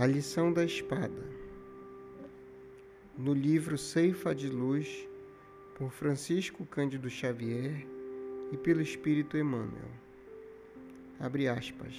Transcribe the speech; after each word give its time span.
A 0.00 0.06
lição 0.06 0.50
da 0.50 0.64
espada. 0.64 1.22
No 3.18 3.34
livro 3.34 3.76
Ceifa 3.76 4.34
de 4.34 4.48
Luz, 4.48 5.06
por 5.74 5.92
Francisco 5.92 6.64
Cândido 6.64 7.10
Xavier 7.10 7.86
e 8.50 8.56
pelo 8.56 8.80
Espírito 8.80 9.36
Emmanuel. 9.36 9.90
Abre 11.18 11.48
aspas. 11.48 11.94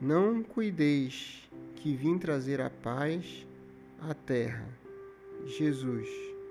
Não 0.00 0.40
cuideis 0.40 1.50
que 1.74 1.96
vim 1.96 2.16
trazer 2.16 2.60
a 2.60 2.70
paz 2.70 3.44
à 4.00 4.14
terra. 4.14 4.68
Jesus. 5.46 6.08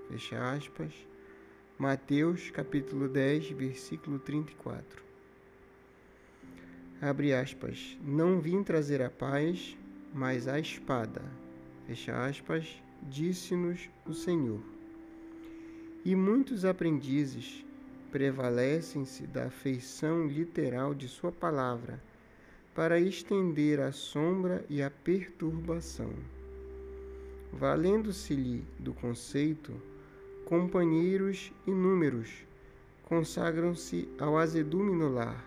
Fecha 0.09 0.52
aspas. 0.52 0.91
Mateus 1.80 2.49
capítulo 2.49 3.07
10, 3.07 3.52
versículo 3.52 4.20
34. 4.20 5.02
Abre 7.02 7.34
aspas. 7.34 7.98
Não 8.03 8.41
vim 8.41 8.62
trazer 8.62 9.02
a 9.02 9.09
paz, 9.09 9.77
mas 10.13 10.48
a 10.48 10.59
espada. 10.59 11.22
Fecha 11.88 12.26
aspas, 12.26 12.81
disse-nos 13.02 13.90
o 14.05 14.13
Senhor. 14.13 14.62
E 16.05 16.16
muitos 16.16 16.63
aprendizes 16.63 17.66
prevalecem-se 18.12 19.26
da 19.26 19.49
feição 19.49 20.27
literal 20.27 20.94
de 20.94 21.07
Sua 21.07 21.31
palavra 21.31 21.99
para 22.76 22.99
estender 22.99 23.80
a 23.80 23.91
sombra 23.91 24.63
e 24.70 24.81
a 24.81 24.91
perturbação. 24.91 26.13
Valendo-se-lhe 27.52 28.65
do 28.80 28.93
conceito, 28.93 29.74
companheiros 30.46 31.52
inúmeros 31.65 32.46
consagram-se 33.04 34.09
ao 34.20 34.37
azedume 34.37 34.96
no 34.96 35.07
lar, 35.07 35.46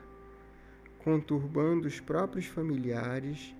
conturbando 0.98 1.88
os 1.88 1.98
próprios 2.00 2.46
familiares 2.46 3.54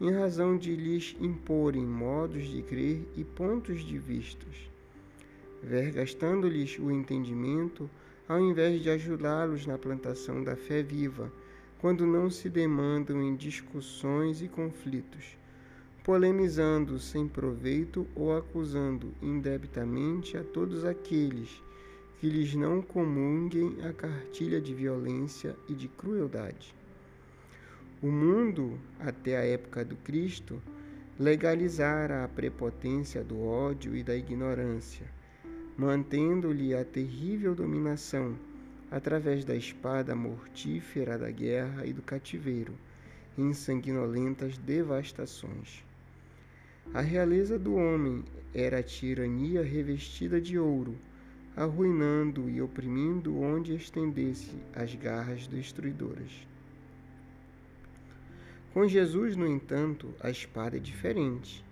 em 0.00 0.10
razão 0.10 0.56
de 0.58 0.76
lhes 0.76 1.16
imporem 1.20 1.84
modos 1.84 2.46
de 2.46 2.62
crer 2.62 3.06
e 3.16 3.24
pontos 3.24 3.84
de 3.84 3.98
vistos, 3.98 4.70
vergastando-lhes 5.62 6.78
o 6.78 6.90
entendimento 6.90 7.88
ao 8.28 8.40
invés 8.40 8.82
de 8.82 8.90
ajudá-los 8.90 9.66
na 9.66 9.78
plantação 9.78 10.42
da 10.42 10.56
fé 10.56 10.82
viva, 10.82 11.32
quando 11.78 12.06
não 12.06 12.28
se 12.28 12.48
demandam 12.48 13.22
em 13.22 13.36
discussões 13.36 14.42
e 14.42 14.48
conflitos, 14.48 15.36
polemizando 16.02 16.98
sem 16.98 17.28
proveito 17.28 18.06
ou 18.14 18.36
acusando 18.36 19.12
indebitamente 19.22 20.36
a 20.36 20.44
todos 20.44 20.84
aqueles 20.84 21.62
que 22.18 22.28
lhes 22.28 22.54
não 22.54 22.82
comunguem 22.82 23.76
a 23.82 23.92
cartilha 23.92 24.60
de 24.60 24.74
violência 24.74 25.54
e 25.68 25.74
de 25.74 25.86
crueldade. 25.88 26.74
O 28.02 28.08
mundo, 28.08 28.78
até 29.00 29.38
a 29.38 29.44
época 29.44 29.82
do 29.82 29.96
Cristo, 29.96 30.62
legalizara 31.18 32.24
a 32.24 32.28
prepotência 32.28 33.24
do 33.24 33.40
ódio 33.40 33.96
e 33.96 34.02
da 34.02 34.14
ignorância, 34.14 35.06
mantendo-lhe 35.78 36.74
a 36.74 36.84
terrível 36.84 37.54
dominação 37.54 38.36
através 38.90 39.46
da 39.46 39.56
espada 39.56 40.14
mortífera 40.14 41.16
da 41.16 41.30
guerra 41.30 41.86
e 41.86 41.92
do 41.94 42.02
cativeiro, 42.02 42.74
em 43.36 43.54
sanguinolentas 43.54 44.58
devastações. 44.58 45.82
A 46.92 47.00
realeza 47.00 47.58
do 47.58 47.76
homem 47.76 48.22
era 48.54 48.80
a 48.80 48.82
tirania 48.82 49.62
revestida 49.62 50.38
de 50.38 50.58
ouro, 50.58 50.94
arruinando 51.56 52.50
e 52.50 52.60
oprimindo 52.60 53.40
onde 53.40 53.74
estendesse 53.74 54.54
as 54.74 54.94
garras 54.94 55.46
destruidoras. 55.46 56.46
Com 58.76 58.86
Jesus, 58.86 59.36
no 59.36 59.46
entanto, 59.46 60.14
a 60.20 60.28
espada 60.28 60.76
é 60.76 60.78
diferente. 60.78 61.64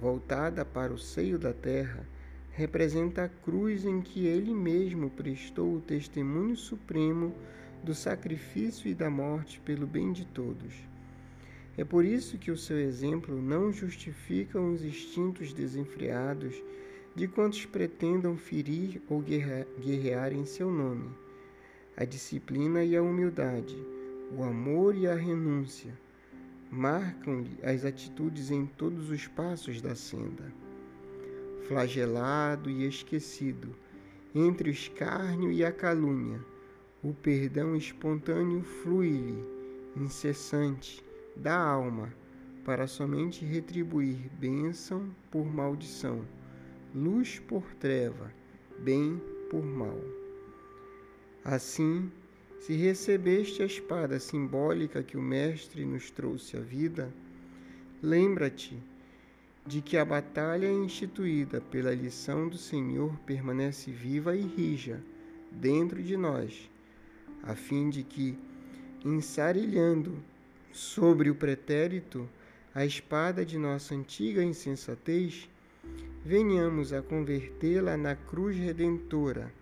Voltada 0.00 0.64
para 0.64 0.90
o 0.90 0.98
seio 0.98 1.38
da 1.38 1.52
terra, 1.52 2.08
representa 2.52 3.24
a 3.24 3.28
cruz 3.28 3.84
em 3.84 4.00
que 4.00 4.24
ele 4.24 4.54
mesmo 4.54 5.10
prestou 5.10 5.74
o 5.74 5.80
testemunho 5.82 6.56
supremo 6.56 7.34
do 7.84 7.94
sacrifício 7.94 8.88
e 8.88 8.94
da 8.94 9.10
morte 9.10 9.60
pelo 9.60 9.86
bem 9.86 10.10
de 10.10 10.24
todos. 10.24 10.72
É 11.76 11.84
por 11.84 12.02
isso 12.02 12.38
que 12.38 12.50
o 12.50 12.56
seu 12.56 12.78
exemplo 12.78 13.36
não 13.36 13.70
justifica 13.70 14.58
os 14.58 14.82
instintos 14.82 15.52
desenfreados 15.52 16.54
de 17.14 17.28
quantos 17.28 17.66
pretendam 17.66 18.38
ferir 18.38 19.02
ou 19.06 19.20
guerrear 19.20 20.32
em 20.32 20.46
seu 20.46 20.70
nome. 20.70 21.10
A 21.94 22.06
disciplina 22.06 22.82
e 22.82 22.96
a 22.96 23.02
humildade, 23.02 23.76
o 24.34 24.42
amor 24.42 24.96
e 24.96 25.06
a 25.06 25.14
renúncia, 25.14 25.92
marcam-lhe 26.72 27.58
as 27.62 27.84
atitudes 27.84 28.50
em 28.50 28.64
todos 28.64 29.10
os 29.10 29.28
passos 29.28 29.82
da 29.82 29.94
senda. 29.94 30.50
Flagelado 31.68 32.70
e 32.70 32.86
esquecido, 32.86 33.76
entre 34.34 34.70
o 34.70 34.72
escárnio 34.72 35.52
e 35.52 35.62
a 35.62 35.70
calúnia, 35.70 36.40
o 37.02 37.12
perdão 37.12 37.76
espontâneo 37.76 38.62
flui-lhe, 38.62 39.44
incessante, 39.94 41.04
da 41.36 41.58
alma, 41.58 42.12
para 42.64 42.86
somente 42.86 43.44
retribuir 43.44 44.30
bênção 44.38 45.14
por 45.30 45.44
maldição, 45.44 46.24
luz 46.94 47.38
por 47.38 47.64
treva, 47.74 48.32
bem 48.78 49.20
por 49.50 49.62
mal. 49.62 50.00
Assim, 51.44 52.10
se 52.62 52.76
recebeste 52.76 53.60
a 53.60 53.66
espada 53.66 54.20
simbólica 54.20 55.02
que 55.02 55.16
o 55.16 55.20
Mestre 55.20 55.84
nos 55.84 56.12
trouxe 56.12 56.56
à 56.56 56.60
vida, 56.60 57.12
lembra-te 58.00 58.78
de 59.66 59.82
que 59.82 59.96
a 59.96 60.04
batalha 60.04 60.70
instituída 60.70 61.60
pela 61.60 61.92
lição 61.92 62.48
do 62.48 62.56
Senhor 62.56 63.16
permanece 63.26 63.90
viva 63.90 64.36
e 64.36 64.42
rija 64.42 65.02
dentro 65.50 66.00
de 66.00 66.16
nós, 66.16 66.70
a 67.42 67.56
fim 67.56 67.90
de 67.90 68.04
que, 68.04 68.38
ensarilhando 69.04 70.16
sobre 70.70 71.30
o 71.30 71.34
pretérito 71.34 72.28
a 72.72 72.86
espada 72.86 73.44
de 73.44 73.58
nossa 73.58 73.92
antiga 73.92 74.40
insensatez, 74.40 75.48
venhamos 76.24 76.92
a 76.92 77.02
convertê-la 77.02 77.96
na 77.96 78.14
cruz 78.14 78.56
redentora 78.56 79.52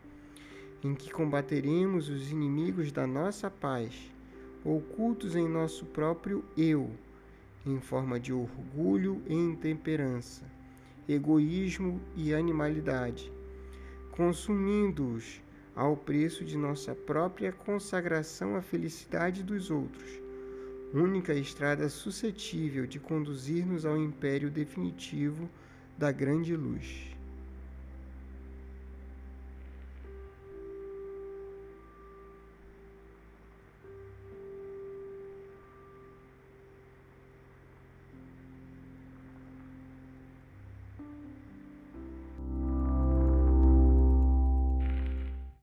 em 0.83 0.95
que 0.95 1.11
combateremos 1.11 2.09
os 2.09 2.31
inimigos 2.31 2.91
da 2.91 3.07
nossa 3.07 3.51
paz, 3.51 3.95
ocultos 4.65 5.37
em 5.37 5.49
nosso 5.49 5.85
próprio 5.87 6.45
eu, 6.57 6.91
em 7.67 7.79
forma 7.79 8.19
de 8.19 8.33
orgulho 8.33 9.23
e 9.27 9.35
intemperança, 9.35 10.45
egoísmo 11.09 12.01
e 12.17 12.33
animalidade, 12.33 13.31
consumindo-os 14.13 15.43
ao 15.75 15.97
preço 15.97 16.45
de 16.45 16.57
nossa 16.57 16.95
própria 16.95 17.53
consagração 17.53 18.57
à 18.57 18.63
felicidade 18.63 19.43
dos 19.43 19.71
outros, 19.71 20.11
única 20.93 21.35
estrada 21.35 21.89
suscetível 21.89 22.87
de 22.87 22.99
conduzir-nos 22.99 23.85
ao 23.87 23.97
império 23.97 24.51
definitivo 24.51 25.49
da 25.97 26.11
grande 26.11 26.57
luz. 26.57 27.20